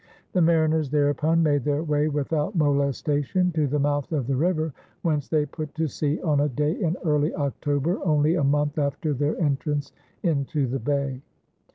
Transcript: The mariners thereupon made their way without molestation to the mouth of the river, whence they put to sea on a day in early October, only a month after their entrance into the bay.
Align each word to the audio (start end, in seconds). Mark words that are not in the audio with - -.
The 0.33 0.41
mariners 0.41 0.89
thereupon 0.89 1.43
made 1.43 1.63
their 1.63 1.83
way 1.83 2.07
without 2.07 2.55
molestation 2.55 3.51
to 3.51 3.67
the 3.67 3.77
mouth 3.77 4.11
of 4.11 4.25
the 4.25 4.35
river, 4.35 4.73
whence 5.03 5.27
they 5.27 5.45
put 5.45 5.75
to 5.75 5.87
sea 5.87 6.19
on 6.21 6.39
a 6.39 6.49
day 6.49 6.71
in 6.71 6.97
early 7.05 7.35
October, 7.35 8.03
only 8.03 8.33
a 8.33 8.43
month 8.43 8.79
after 8.79 9.13
their 9.13 9.39
entrance 9.39 9.93
into 10.23 10.65
the 10.65 10.79
bay. 10.79 11.21